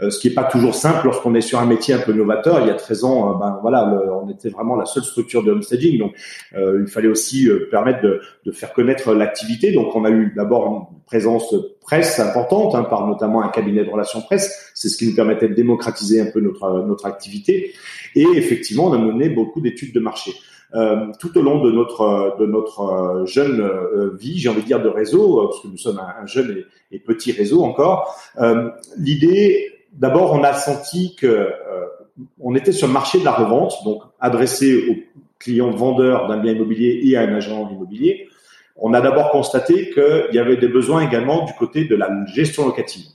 [0.00, 2.60] Euh, ce qui est pas toujours simple lorsqu'on est sur un métier un peu novateur.
[2.60, 3.86] Il y a 13 ans, euh, ben voilà,
[4.22, 6.14] on était vraiment la seule structure de homestaging, donc
[6.54, 9.72] euh, il fallait aussi permettre de, de, faire connaître l'activité.
[9.72, 13.90] Donc on a eu d'abord une présence presse importante, hein, par notamment un cabinet de
[13.90, 14.70] relations presse.
[14.74, 17.72] C'est ce qui nous permettait de démocratiser un peu notre notre activité.
[18.14, 20.32] Et effectivement, on a mené beaucoup d'études de marché.
[20.74, 23.70] Euh, tout au long de notre de notre jeune
[24.18, 26.98] vie, j'ai envie de dire de réseau, parce que nous sommes un, jeune et, et,
[26.98, 28.14] petit réseau encore.
[28.40, 31.86] Euh, L'idée D'abord, on a senti que euh,
[32.40, 34.96] on était sur le marché de la revente, donc adressé aux
[35.38, 38.28] clients vendeurs d'un bien immobilier et à un agent immobilier.
[38.76, 42.66] On a d'abord constaté qu'il y avait des besoins également du côté de la gestion
[42.66, 43.06] locative,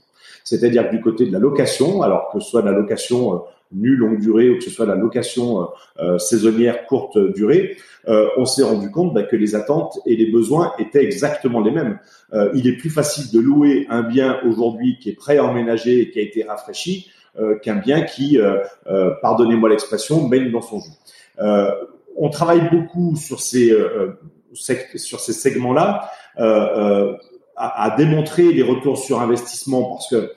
[0.42, 3.38] c'est-à-dire du côté de la location, alors que ce soit la location euh,
[3.74, 5.68] nue longue durée ou que ce soit la location
[6.00, 7.76] euh, saisonnière courte durée,
[8.36, 12.00] on s'est rendu compte bah, que les attentes et les besoins étaient exactement les mêmes.
[12.52, 16.10] il est plus facile de louer un bien aujourd'hui qui est prêt à emménager et
[16.10, 17.12] qui a été rafraîchi
[17.62, 18.40] qu'un bien qui,
[19.22, 20.90] pardonnez-moi l'expression, baigne dans son jus.
[22.16, 23.72] on travaille beaucoup sur ces
[24.96, 30.32] sur ces segments-là à, à, démontrer les retours sur investissement parce que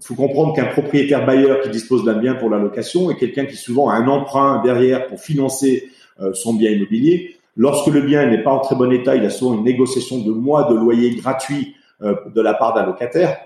[0.00, 3.56] faut comprendre qu'un propriétaire bailleur qui dispose d'un bien pour la location est quelqu'un qui
[3.56, 5.88] souvent a un emprunt derrière pour financer
[6.20, 7.36] euh, son bien immobilier.
[7.56, 10.30] Lorsque le bien n'est pas en très bon état, il a souvent une négociation de
[10.30, 13.38] mois de loyer gratuit euh, de la part d'un locataire.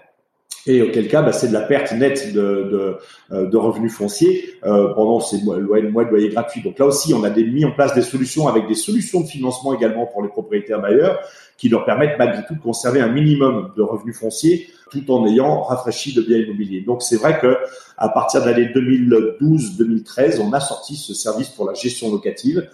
[0.66, 2.98] Et auquel cas, bah, c'est de la perte nette de,
[3.32, 6.60] euh, revenus fonciers pendant ces mois, de loyer gratuit.
[6.62, 9.72] Donc là aussi, on a mis en place des solutions avec des solutions de financement
[9.74, 11.20] également pour les propriétaires bailleurs
[11.60, 15.62] qui leur permettent malgré tout de conserver un minimum de revenus fonciers tout en ayant
[15.62, 16.80] rafraîchi le bien immobilier.
[16.80, 17.58] Donc c'est vrai que
[17.98, 22.66] à partir de l'année 2012-2013, on a sorti ce service pour la gestion locative.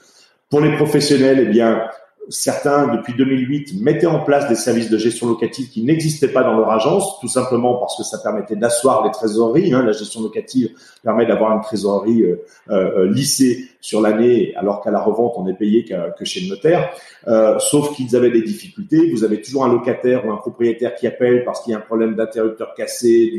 [0.49, 1.83] Pour les professionnels, eh bien,
[2.29, 6.57] certains, depuis 2008, mettaient en place des services de gestion locative qui n'existaient pas dans
[6.57, 9.73] leur agence, tout simplement parce que ça permettait d'asseoir les trésoreries.
[9.73, 9.83] Hein.
[9.85, 10.71] La gestion locative
[11.03, 12.37] permet d'avoir une trésorerie euh,
[12.71, 16.91] euh, lissée sur l'année, alors qu'à la revente, on est payé que, chez le notaire.
[17.29, 19.13] Euh, sauf qu'ils avaient des difficultés.
[19.13, 21.83] Vous avez toujours un locataire ou un propriétaire qui appelle parce qu'il y a un
[21.83, 23.33] problème d'interrupteur cassé,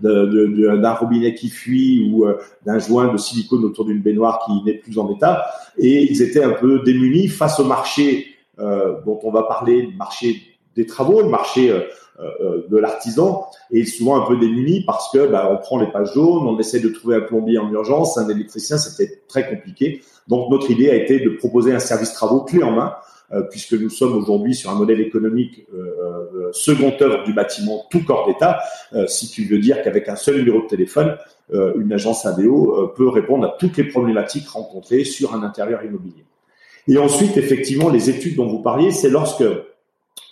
[0.00, 4.78] d'un robinet qui fuit ou euh, d'un joint de silicone autour d'une baignoire qui n'est
[4.78, 5.46] plus en état.
[5.78, 8.09] Et ils étaient un peu démunis face au marché euh,
[8.60, 11.80] dont on va parler, le marché des travaux, le marché euh,
[12.20, 16.12] euh, de l'artisan et souvent un peu démuni parce que bah, on prend les pages
[16.14, 20.02] jaunes, on essaie de trouver un plombier en urgence, un électricien, c'était très compliqué.
[20.28, 22.94] Donc notre idée a été de proposer un service travaux clé en main
[23.48, 25.64] puisque nous sommes aujourd'hui sur un modèle économique
[26.50, 28.58] second œuvre du bâtiment tout corps d'État,
[29.06, 31.16] si tu veux dire qu'avec un seul numéro de téléphone,
[31.52, 36.24] une agence ADO peut répondre à toutes les problématiques rencontrées sur un intérieur immobilier.
[36.88, 39.44] Et ensuite, effectivement, les études dont vous parliez, c'est lorsque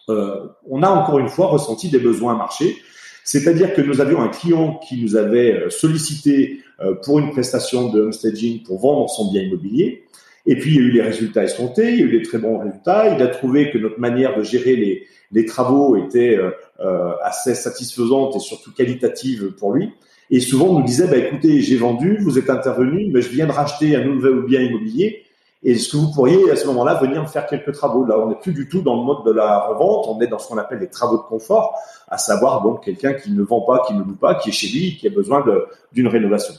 [0.08, 2.78] on a encore une fois ressenti des besoins marché,
[3.24, 6.60] c'est-à-dire que nous avions un client qui nous avait sollicité
[7.02, 10.04] pour une prestation de homestaging pour vendre son bien immobilier.
[10.46, 12.38] Et puis, il y a eu les résultats escomptés, il y a eu des très
[12.38, 13.14] bons résultats.
[13.14, 16.38] Il a trouvé que notre manière de gérer les, les travaux était
[16.80, 19.90] euh, assez satisfaisante et surtout qualitative pour lui.
[20.30, 23.46] Et souvent, on nous disait, bah, écoutez, j'ai vendu, vous êtes intervenu, mais je viens
[23.46, 25.24] de racheter un nouveau bien immobilier.
[25.64, 28.04] Est-ce que vous pourriez à ce moment-là venir faire quelques travaux?
[28.04, 30.38] Là, on n'est plus du tout dans le mode de la revente, on est dans
[30.38, 33.82] ce qu'on appelle les travaux de confort, à savoir donc quelqu'un qui ne vend pas,
[33.86, 35.44] qui ne loue pas, qui est chez lui, qui a besoin
[35.92, 36.54] d'une rénovation.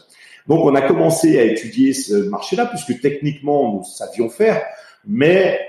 [0.47, 4.61] Donc, on a commencé à étudier ce marché-là, puisque techniquement, nous savions faire,
[5.07, 5.59] mais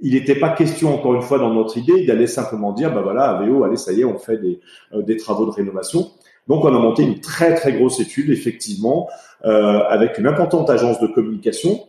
[0.00, 3.38] il n'était pas question, encore une fois, dans notre idée, d'aller simplement dire, bah voilà,
[3.38, 4.60] AVO, allez, ça y est, on fait des,
[4.94, 6.10] euh, des travaux de rénovation.
[6.48, 9.08] Donc, on a monté une très, très grosse étude, effectivement,
[9.44, 11.86] euh, avec une importante agence de communication,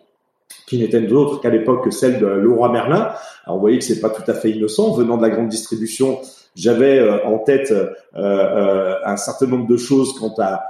[0.71, 3.11] qui n'était d'autre qu'à l'époque que celle de Leroy Merlin.
[3.43, 4.93] Alors, vous voyez que c'est pas tout à fait innocent.
[4.93, 6.21] Venant de la grande distribution,
[6.55, 7.73] j'avais euh, en tête
[8.15, 10.63] euh, un certain nombre de choses quant à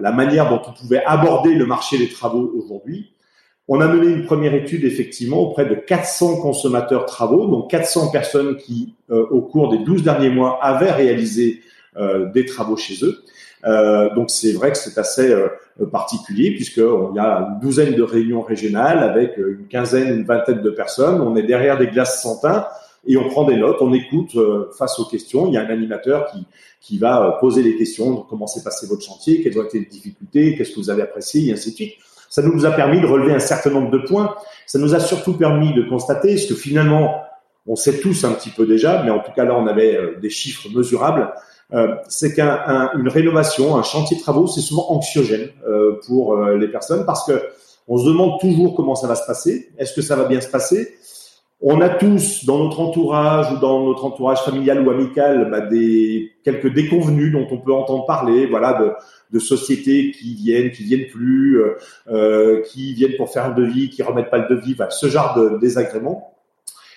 [0.00, 3.12] la manière dont on pouvait aborder le marché des travaux aujourd'hui.
[3.68, 8.56] On a mené une première étude effectivement auprès de 400 consommateurs travaux, donc 400 personnes
[8.56, 11.60] qui, euh, au cours des 12 derniers mois, avaient réalisé
[11.96, 13.22] euh, des travaux chez eux.
[13.66, 15.48] Euh, donc c'est vrai que c'est assez euh,
[15.90, 20.70] particulier puisqu'il y a une douzaine de réunions régionales avec une quinzaine, une vingtaine de
[20.70, 21.20] personnes.
[21.20, 22.40] On est derrière des glaces sans
[23.06, 24.36] et on prend des notes, on écoute
[24.78, 25.46] face aux questions.
[25.46, 26.46] Il y a un animateur qui,
[26.84, 29.86] qui va euh, poser des questions, comment s'est passé votre chantier, quelles ont été les
[29.86, 31.94] difficultés, qu'est-ce que vous avez apprécié, et ainsi de suite.
[32.28, 34.34] Ça nous a permis de relever un certain nombre de points.
[34.66, 37.22] Ça nous a surtout permis de constater ce que finalement,
[37.66, 40.18] on sait tous un petit peu déjà, mais en tout cas là, on avait euh,
[40.20, 41.32] des chiffres mesurables.
[41.74, 46.68] Euh, c'est qu'une rénovation, un chantier de travaux, c'est souvent anxiogène euh, pour euh, les
[46.68, 47.42] personnes parce que
[47.88, 49.70] on se demande toujours comment ça va se passer.
[49.76, 50.94] Est-ce que ça va bien se passer?
[51.60, 56.32] On a tous dans notre entourage ou dans notre entourage familial ou amical bah, des
[56.44, 58.96] quelques déconvenus dont on peut entendre parler, voilà,
[59.32, 61.60] de, sociétés qui viennent, qui viennent plus,
[62.66, 65.58] qui viennent pour faire un devis, qui remettent pas le devis, voilà, ce genre de
[65.58, 66.34] désagréments.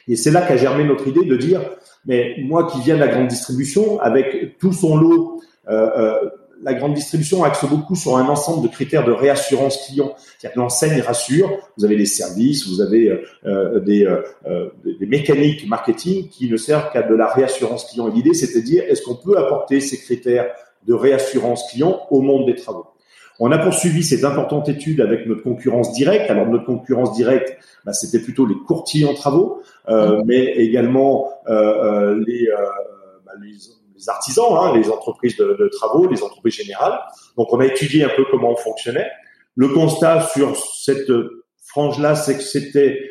[0.07, 1.61] Et c'est là qu'a germé notre idée de dire,
[2.07, 6.29] mais moi qui viens de la grande distribution, avec tout son lot euh, euh
[6.63, 10.15] la grande distribution axe beaucoup sur un ensemble de critères de réassurance client.
[10.17, 13.15] C'est-à-dire que l'enseigne rassure, vous avez des services, vous avez
[13.45, 14.07] euh, des,
[14.83, 18.07] des, mécaniques marketing qui ne servent qu'à de la réassurance client.
[18.07, 20.47] Et l'idée, c'est de dire, est-ce qu'on peut apporter ces critères
[20.87, 22.87] de réassurance client au monde des travaux?
[23.39, 26.29] On a poursuivi cette importante étude avec notre concurrence directe.
[26.31, 32.21] Alors notre concurrence directe, bah, c'était plutôt les courtiers en travaux, euh, mais également euh,
[32.25, 32.47] les,
[33.25, 33.57] bah, les
[33.97, 36.99] les artisans, hein, les entreprises de, travaux, les entreprises générales.
[37.35, 39.09] Donc, on a étudié un peu comment on fonctionnait.
[39.55, 41.11] Le constat sur cette
[41.65, 43.09] frange-là, c'est que c'était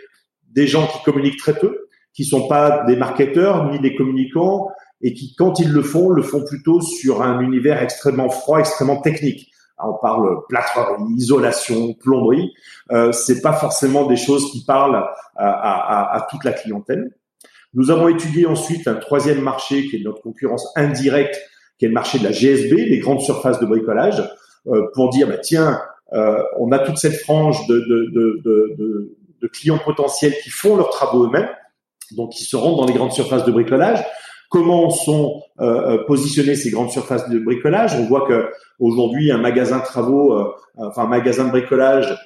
[0.49, 4.69] des gens qui communiquent très peu, qui sont pas des marketeurs ni des communicants,
[5.03, 9.01] et qui, quand ils le font, le font plutôt sur un univers extrêmement froid, extrêmement
[9.01, 9.51] technique.
[9.79, 12.53] On parle plâtrerie, isolation, plomberie.
[12.93, 15.05] Euh, c'est pas forcément des choses qui parlent
[15.37, 17.11] à toute la clientèle.
[17.77, 21.39] Nous avons étudié ensuite un troisième marché qui est notre concurrence indirecte,
[21.79, 24.23] qui est le marché de la GSB, les grandes surfaces de bricolage,
[24.67, 25.79] euh, pour dire, bah, tiens,
[26.15, 28.75] euh, on a toute cette frange de, de, de,
[29.43, 31.49] de, clients potentiels qui font leurs travaux eux-mêmes,
[32.17, 34.05] donc qui se rendent dans les grandes surfaces de bricolage.
[34.51, 39.79] Comment sont euh, positionnées ces grandes surfaces de bricolage On voit que aujourd'hui, un magasin
[39.79, 40.39] de travaux,
[40.77, 42.17] enfin un magasin de bricolage,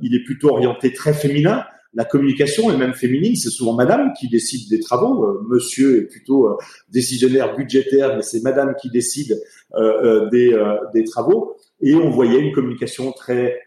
[0.00, 4.28] il est plutôt orienté très féminin la communication est même féminine, c'est souvent madame qui
[4.28, 5.24] décide des travaux.
[5.24, 6.56] Euh, monsieur est plutôt euh,
[6.90, 9.40] décisionnaire budgétaire, mais c'est madame qui décide
[9.74, 10.56] euh, des,
[10.94, 11.56] des, travaux.
[11.80, 13.60] Et on voyait une communication très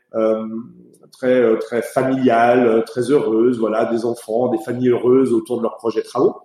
[1.12, 6.02] très très familiale, très heureuse, voilà, des enfants, des familles heureuses autour de leurs projets
[6.02, 6.36] travaux.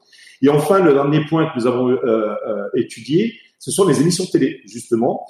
[0.42, 1.96] Et enfin, le dernier point que nous avons
[2.74, 5.24] étudié, ce sont les émissions télé, justement.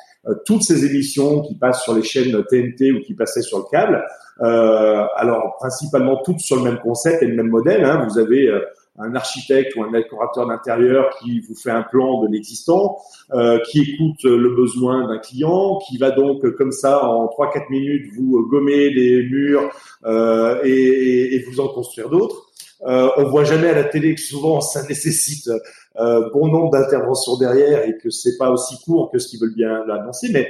[0.45, 4.05] toutes ces émissions qui passent sur les chaînes TNT ou qui passaient sur le câble,
[4.43, 7.85] euh, alors principalement toutes sur le même concept et le même modèle.
[7.85, 8.07] Hein.
[8.09, 8.61] Vous avez euh,
[8.99, 12.99] un architecte ou un décorateur d'intérieur qui vous fait un plan de l'existant,
[13.33, 18.13] euh, qui écoute le besoin d'un client, qui va donc comme ça en 3-4 minutes
[18.17, 19.71] vous gommer les murs
[20.05, 22.47] euh, et, et, vous en construire d'autres.
[22.83, 25.51] Euh, on voit jamais à la télé que souvent ça nécessite
[25.99, 29.55] euh, bon nombre d'interventions derrière et que c'est pas aussi court que ce qu'ils veulent
[29.55, 30.49] bien l'annoncer, mais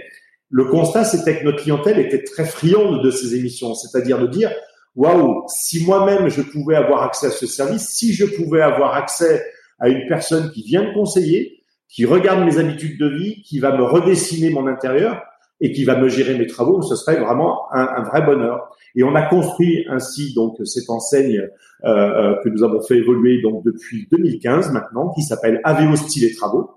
[0.51, 4.53] le constat, c'était que notre clientèle était très friande de ces émissions, c'est-à-dire de dire,
[4.97, 9.45] waouh, si moi-même je pouvais avoir accès à ce service, si je pouvais avoir accès
[9.79, 13.77] à une personne qui vient me conseiller, qui regarde mes habitudes de vie, qui va
[13.77, 15.23] me redessiner mon intérieur
[15.61, 18.71] et qui va me gérer mes travaux, ce serait vraiment un, vrai bonheur.
[18.95, 21.49] Et on a construit ainsi donc cette enseigne
[21.85, 26.25] euh, euh que nous avons fait évoluer donc depuis 2015 maintenant, qui s'appelle Aveo Style
[26.25, 26.71] et Travaux,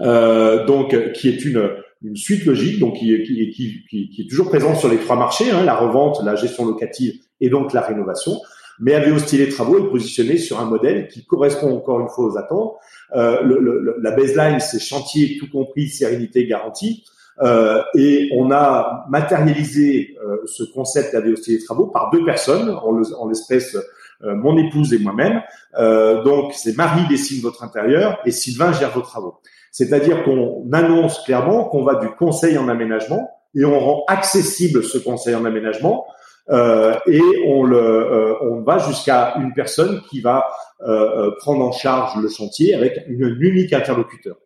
[0.00, 1.70] euh, donc qui est une
[2.06, 3.50] une suite logique, donc qui, qui,
[3.88, 7.14] qui, qui, est toujours présente sur les trois marchés, hein, la revente, la gestion locative
[7.40, 8.40] et donc la rénovation.
[8.78, 12.26] Mais Aveo Style et Travaux est positionné sur un modèle qui correspond encore une fois
[12.26, 12.74] aux attentes.
[13.14, 17.04] Euh, le, le, la baseline, c'est chantier tout compris, sérénité garantie.
[17.42, 22.70] Euh, et on a matérialisé euh, ce concept d'Aveo Style et Travaux par deux personnes,
[22.70, 23.76] en l'espèce
[24.24, 25.42] euh, mon épouse et moi-même.
[25.78, 29.34] Euh, donc c'est Marie dessine votre intérieur et Sylvain gère vos travaux.
[29.76, 34.96] C'est-à-dire qu'on annonce clairement qu'on va du conseil en aménagement et on rend accessible ce
[34.96, 36.06] conseil en aménagement
[36.48, 40.46] euh, et on le euh, on va jusqu'à une personne qui va
[40.88, 44.36] euh, prendre en charge le chantier avec une, unique interlocuteur.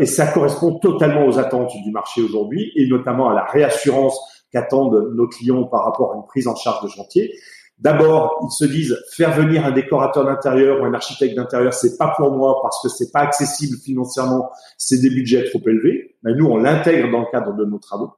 [0.00, 4.18] et ça correspond totalement aux attentes du marché aujourd'hui et notamment à la réassurance
[4.50, 7.32] qu'attendent nos clients par rapport à une prise en charge de chantier.
[7.78, 12.12] D'abord, ils se disent faire venir un décorateur d'intérieur ou un architecte d'intérieur, c'est pas
[12.16, 16.16] pour moi parce que c'est pas accessible financièrement, c'est des budgets trop élevés.
[16.24, 18.12] Mais nous, on l'intègre dans le cadre de nos travaux.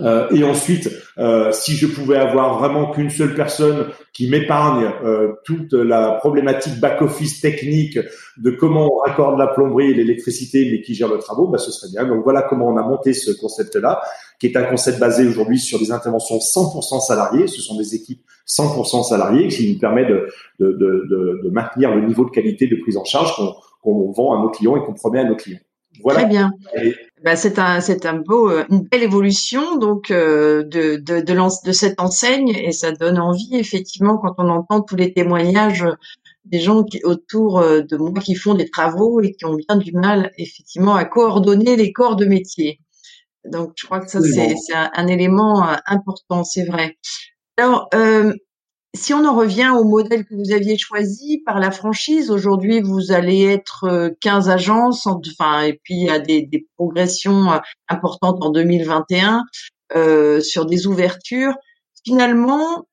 [0.00, 5.32] Euh, et ensuite, euh, si je pouvais avoir vraiment qu'une seule personne qui m'épargne euh,
[5.44, 7.98] toute la problématique back-office technique
[8.36, 11.70] de comment on raccorde la plomberie et l'électricité, mais qui gère le travaux, bah, ce
[11.70, 12.06] serait bien.
[12.06, 14.00] Donc voilà comment on a monté ce concept-là,
[14.38, 17.46] qui est un concept basé aujourd'hui sur des interventions 100% salariées.
[17.46, 22.06] Ce sont des équipes 100% salariées qui nous permet de, de, de, de, maintenir le
[22.06, 23.34] niveau de qualité de prise en charge
[23.82, 25.60] qu'on vend à nos clients et qu'on promet à nos clients.
[26.02, 26.20] Voilà.
[26.20, 26.52] Très bien.
[27.22, 31.66] Bah, c'est un, c'est un beau, euh, une belle évolution donc euh, de, de, de,
[31.66, 35.84] de, cette enseigne et ça donne envie effectivement quand on entend tous les témoignages
[36.46, 39.76] des gens qui, autour euh, de moi qui font des travaux et qui ont bien
[39.76, 42.80] du mal effectivement à coordonner les corps de métier.
[43.44, 46.96] Donc je crois que ça c'est, c'est un, un, élément important, c'est vrai.
[47.58, 48.32] Alors euh,
[48.94, 53.12] si on en revient au modèle que vous aviez choisi par la franchise, aujourd'hui vous
[53.12, 57.58] allez être 15 euh, agences, enfin et puis il y a des, des progressions euh,
[57.88, 59.44] importantes en 2021
[59.94, 61.54] euh, sur des ouvertures.
[62.04, 62.86] Finalement,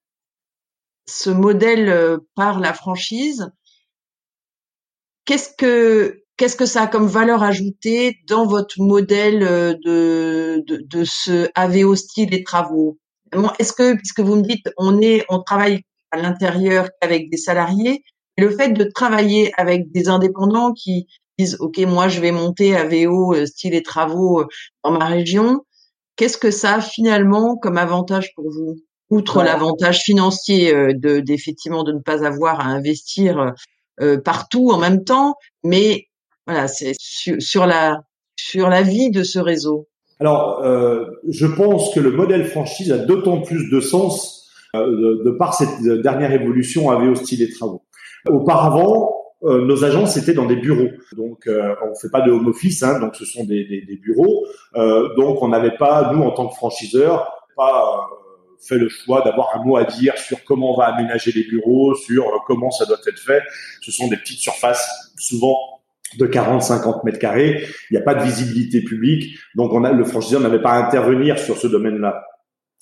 [1.08, 3.50] ce modèle euh, par la franchise,
[5.26, 11.04] qu'est-ce que qu'est-ce que ça a comme valeur ajoutée dans votre modèle de, de, de
[11.04, 13.00] ce AVO style des travaux?
[13.60, 18.04] Est-ce que, puisque vous me dites, on est, on travaille à l'intérieur qu'avec des salariés,
[18.38, 22.86] le fait de travailler avec des indépendants qui disent, OK, moi, je vais monter à
[22.86, 24.48] VO euh, style et travaux euh,
[24.84, 25.66] dans ma région,
[26.16, 28.76] qu'est-ce que ça a finalement comme avantage pour vous?
[29.10, 33.54] Outre l'avantage financier euh, de, d'effectivement de ne pas avoir à investir
[34.24, 36.06] partout en même temps, mais
[36.46, 38.00] voilà, c'est sur, sur la
[38.40, 39.88] sur la vie de ce réseau.
[40.20, 44.38] Alors, euh, je pense que le modèle franchise a d'autant plus de sens
[44.76, 47.84] euh, de, par cette dernière évolution avait au style des travaux.
[48.28, 52.32] Auparavant, euh, nos agences étaient dans des bureaux, donc euh, on ne fait pas de
[52.32, 54.46] home office, hein, donc ce sont des, des, des bureaux.
[55.16, 58.10] donc on n'avait pas, nous en tant que franchiseurs, pas
[58.60, 61.94] fait le choix d'avoir un mot à dire sur comment on va aménager les bureaux,
[61.94, 63.44] sur comment ça doit être fait.
[63.82, 65.77] Ce sont des petites surfaces, souvent
[66.18, 67.64] de 40, 50 mètres carrés.
[67.90, 69.38] Il n'y a pas de visibilité publique.
[69.56, 72.24] Donc, on a, le franchiseur n'avait pas à intervenir sur ce domaine-là.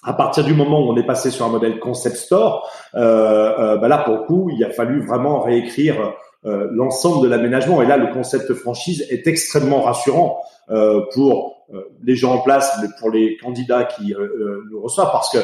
[0.03, 3.77] À partir du moment où on est passé sur un modèle concept store, euh, euh,
[3.77, 6.13] bah là, pour le coup, il a fallu vraiment réécrire
[6.45, 7.81] euh, l'ensemble de l'aménagement.
[7.81, 12.77] Et là, le concept franchise est extrêmement rassurant euh, pour euh, les gens en place,
[12.81, 15.39] mais pour les candidats qui euh, nous reçoivent, parce que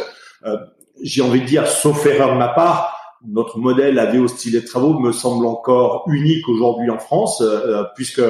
[1.04, 2.96] j'ai envie de dire, sauf erreur de ma part,
[3.28, 8.22] notre modèle AVO style de travaux me semble encore unique aujourd'hui en France, euh, puisque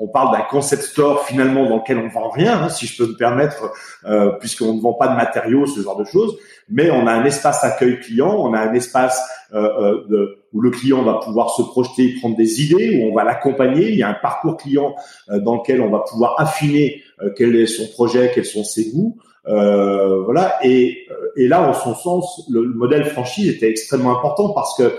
[0.00, 3.10] on parle d'un concept store finalement dans lequel on vend rien, hein, si je peux
[3.10, 3.70] me permettre,
[4.06, 6.38] euh, puisqu'on ne vend pas de matériaux, ce genre de choses.
[6.70, 10.70] Mais on a un espace accueil client, on a un espace euh, euh où le
[10.70, 13.90] client va pouvoir se projeter, prendre des idées, où on va l'accompagner.
[13.90, 14.96] Il y a un parcours client
[15.28, 17.04] euh, dans lequel on va pouvoir affiner
[17.36, 19.18] quel est son projet, quels sont ses goûts.
[19.46, 20.58] Euh, voilà.
[20.62, 24.90] Et, et, là, en son sens, le, modèle franchise était extrêmement important parce que euh,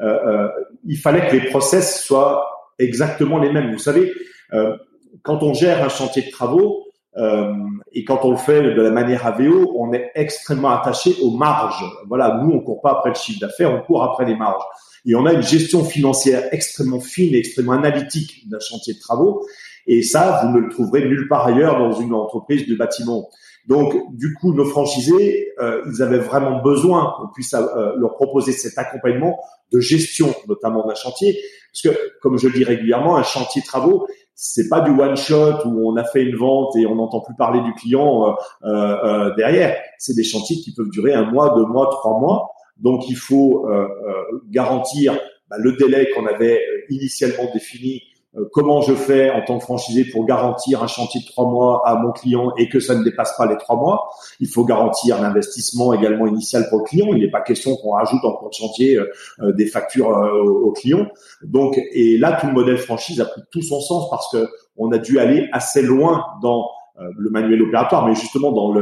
[0.00, 0.48] euh,
[0.86, 2.48] il fallait que les process soient
[2.78, 3.72] exactement les mêmes.
[3.72, 4.12] Vous savez,
[4.52, 4.76] euh,
[5.22, 6.84] quand on gère un chantier de travaux
[7.16, 7.52] euh,
[7.92, 11.84] et quand on le fait de la manière AVO, on est extrêmement attaché aux marges.
[12.06, 14.62] Voilà, nous, on court pas après le chiffre d'affaires, on court après les marges.
[15.06, 19.46] Et on a une gestion financière extrêmement fine et extrêmement analytique d'un chantier de travaux.
[19.86, 23.28] Et ça, vous ne le trouverez nulle part ailleurs dans une entreprise de bâtiment.
[23.66, 28.52] Donc, du coup, nos franchisés, euh, ils avaient vraiment besoin qu'on puisse euh, leur proposer
[28.52, 29.38] cet accompagnement
[29.72, 31.38] de gestion, notamment d'un chantier,
[31.72, 35.66] parce que, comme je le dis régulièrement, un chantier travaux, c'est pas du one shot
[35.66, 39.76] où on a fait une vente et on n'entend plus parler du client euh, derrière.
[39.98, 42.50] C'est des chantiers qui peuvent durer un mois, deux mois, trois mois.
[42.78, 43.66] Donc, il faut
[44.48, 45.18] garantir
[45.50, 48.17] bah, le délai qu'on avait initialement défini euh,
[48.52, 51.96] comment je fais en tant que franchisé pour garantir un chantier de trois mois à
[51.96, 54.10] mon client et que ça ne dépasse pas les trois mois?
[54.40, 57.08] Il faut garantir l'investissement également initial pour le client.
[57.12, 59.10] Il n'est pas question qu'on rajoute en compte chantier euh,
[59.40, 61.08] euh, des factures au, client.
[61.42, 64.92] Donc, et là, tout le modèle franchise a pris tout son sens parce que on
[64.92, 66.68] a dû aller assez loin dans
[67.16, 68.74] le manuel opératoire, mais justement dans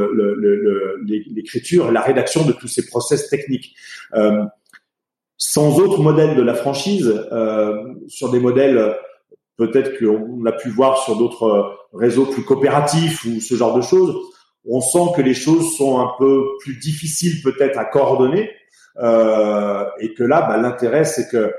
[1.05, 3.75] l'écriture, le, la rédaction de tous ces process techniques.
[5.37, 7.13] sans autre modèle de la franchise,
[8.07, 8.95] sur des modèles
[9.57, 13.81] peut-être qu'on a pu voir sur d'autres euh, réseaux plus coopératifs ou ce genre de
[13.81, 14.15] choses,
[14.65, 18.51] on sent que les choses sont un peu plus difficiles peut-être à coordonner
[18.99, 21.53] euh, et que là, bah, l'intérêt c'est que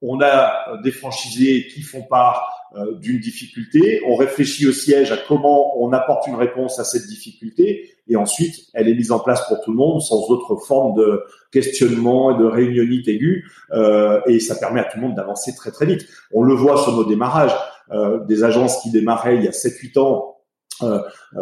[0.00, 5.16] on a des franchisés qui font part euh, d'une difficulté, on réfléchit au siège à
[5.16, 9.46] comment on apporte une réponse à cette difficulté, et ensuite elle est mise en place
[9.48, 14.40] pour tout le monde sans autre forme de questionnement et de réunionnite aiguë, euh, et
[14.40, 16.06] ça permet à tout le monde d'avancer très très vite.
[16.32, 17.54] On le voit sur nos démarrages,
[17.90, 20.31] euh, des agences qui démarraient il y a 7-8 ans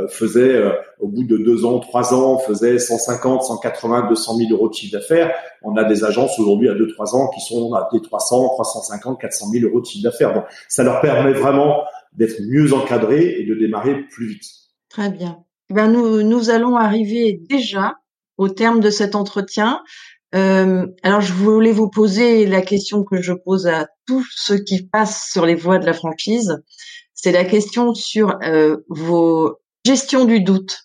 [0.09, 4.68] faisait euh, au bout de deux ans, trois ans, faisait 150, 180, 200 000 euros
[4.68, 5.33] de chiffre d'affaires.
[5.62, 9.20] On a des agences aujourd'hui à deux, trois ans qui sont à des 300, 350,
[9.20, 10.35] 400 000 euros de chiffre d'affaires.
[10.35, 14.45] Donc, ça leur permet vraiment d'être mieux encadrés et de démarrer plus vite.
[14.89, 15.45] Très bien.
[15.70, 17.95] Eh ben nous, nous allons arriver déjà
[18.37, 19.81] au terme de cet entretien.
[20.35, 24.87] Euh, alors, je voulais vous poser la question que je pose à tous ceux qui
[24.87, 26.62] passent sur les voies de la franchise
[27.22, 30.78] c'est la question sur euh, vos gestions du doute.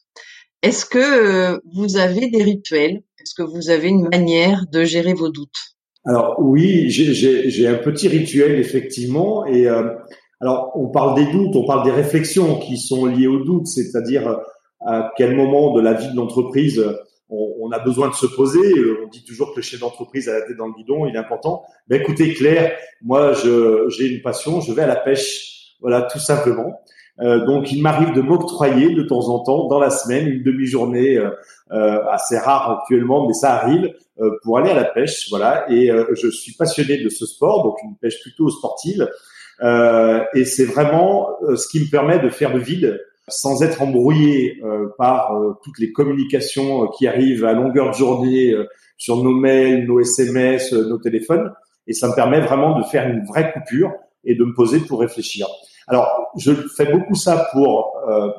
[0.63, 3.03] Est-ce que euh, vous avez des rituels?
[3.19, 5.75] Est-ce que vous avez une manière de gérer vos doutes?
[6.05, 9.45] Alors oui, j'ai un petit rituel effectivement.
[9.45, 9.93] Et euh,
[10.41, 14.37] alors on parle des doutes, on parle des réflexions qui sont liées aux doutes, c'est-à-dire
[14.85, 16.83] à quel moment de la vie de l'entreprise
[17.29, 18.73] on, a besoin de se poser.
[19.03, 21.19] On dit toujours que le chef d'entreprise a la tête dans le guidon, il est
[21.19, 21.63] important.
[21.89, 26.81] Mais écoutez Claire, moi j'ai une passion, je vais à la pêche voilà, tout simplement.
[27.21, 31.17] Euh, donc, il m'arrive de m'octroyer de temps en temps, dans la semaine, une demi-journée
[31.17, 31.29] euh,
[31.71, 35.29] euh assez rare actuellement, mais ça arrive, euh, pour aller à la pêche.
[35.29, 39.07] Voilà, et euh, je suis passionné de ce sport, donc une pêche plutôt sportive.
[40.33, 42.99] et c'est vraiment ce qui me permet de faire le vide
[43.29, 44.61] sans être embrouillé
[44.97, 45.31] par
[45.63, 48.53] toutes les communications qui arrivent à longueur de journée
[48.97, 51.53] sur nos mails, nos SMS, nos téléphones.
[51.87, 53.93] Et ça me permet vraiment de faire une vraie coupure
[54.25, 55.47] et de me poser pour réfléchir.
[55.87, 58.29] Alors, je fais beaucoup ça pour euh,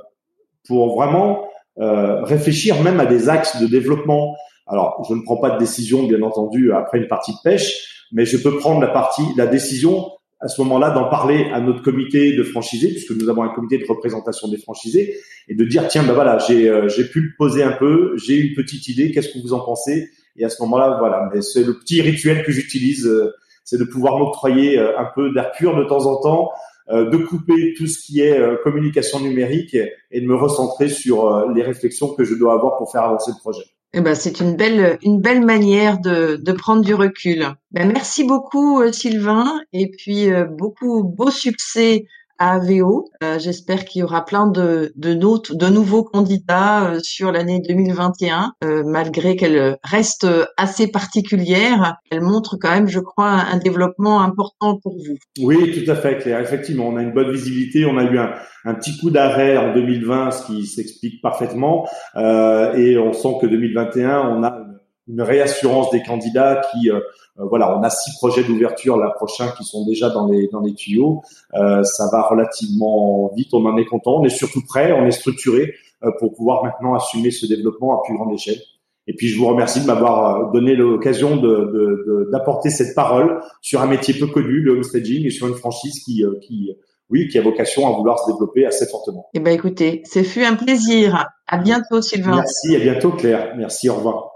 [0.67, 1.47] pour vraiment
[1.79, 4.35] euh, réfléchir même à des axes de développement.
[4.67, 8.25] Alors, je ne prends pas de décision, bien entendu, après une partie de pêche, mais
[8.25, 10.11] je peux prendre la partie, la décision
[10.41, 13.79] à ce moment-là d'en parler à notre comité de franchisés, puisque nous avons un comité
[13.79, 15.17] de représentation des franchisés,
[15.49, 18.37] et de dire tiens ben voilà j'ai euh, j'ai pu le poser un peu, j'ai
[18.37, 20.11] une petite idée, qu'est-ce que vous en pensez?
[20.37, 23.33] Et à ce moment-là voilà, mais c'est le petit rituel que j'utilise euh,
[23.67, 26.51] c'est de pouvoir m'octroyer euh, un peu d'air pur de temps en temps,
[26.89, 29.77] euh, de couper tout ce qui est euh, communication numérique
[30.11, 33.41] et de me recentrer sur les réflexions que je dois avoir pour faire avancer le
[33.41, 33.65] projet.
[33.93, 37.45] Eh ben, c'est une belle, une belle manière de, de prendre du recul.
[37.73, 42.07] Ben, merci beaucoup, Sylvain, et puis beaucoup beau succès
[42.39, 43.09] AVO.
[43.23, 48.53] Euh, j'espère qu'il y aura plein de, de, de nouveaux candidats euh, sur l'année 2021,
[48.65, 50.27] euh, malgré qu'elle reste
[50.57, 51.97] assez particulière.
[52.11, 55.17] Elle montre quand même, je crois, un, développement important pour vous.
[55.41, 56.41] Oui, tout à fait, Claire.
[56.41, 57.85] Effectivement, on a une bonne visibilité.
[57.85, 58.33] On a eu un,
[58.65, 61.89] un petit coup d'arrêt en 2020, ce qui s'explique parfaitement.
[62.17, 64.67] et on sent que 2021, on a
[65.09, 67.01] une réassurance des candidats qui euh,
[67.39, 70.75] voilà, on a six projets d'ouverture la prochaine qui sont déjà dans les dans les
[70.75, 71.23] tuyaux.
[71.55, 75.11] Euh, ça va relativement vite, on en est content, on est surtout prêt, on est
[75.11, 78.59] structuré euh, pour pouvoir maintenant assumer ce développement à plus grande échelle.
[79.07, 83.87] Et puis je vous remercie de m'avoir donné l'occasion de, d'apporter cette parole sur un
[83.87, 86.73] métier peu connu, le homestaging, et sur une franchise qui, qui,
[87.09, 89.29] oui, qui a vocation à vouloir se développer assez fortement.
[89.35, 91.29] Eh ben écoutez, ce fut un plaisir.
[91.47, 92.35] À bientôt, Sylvain.
[92.35, 93.55] Merci, à bientôt, Claire.
[93.57, 94.36] Merci, au revoir.